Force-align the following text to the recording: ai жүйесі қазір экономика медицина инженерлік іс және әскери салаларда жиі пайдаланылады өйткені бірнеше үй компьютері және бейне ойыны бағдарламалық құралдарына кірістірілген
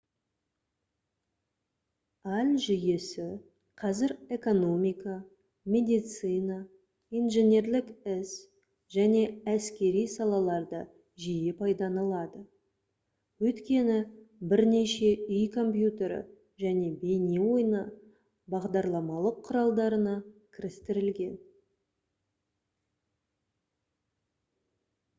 ai 2.37 2.53
жүйесі 2.61 3.25
қазір 3.81 4.13
экономика 4.37 5.17
медицина 5.73 6.55
инженерлік 7.19 7.91
іс 8.13 8.31
және 8.97 9.21
әскери 9.53 10.01
салаларда 10.15 10.81
жиі 11.27 11.53
пайдаланылады 11.61 12.41
өйткені 13.49 13.99
бірнеше 14.55 15.13
үй 15.37 15.45
компьютері 15.59 16.19
және 16.67 16.91
бейне 17.05 17.45
ойыны 17.53 17.85
бағдарламалық 18.57 19.39
құралдарына 19.51 20.19
кірістірілген 20.57 21.41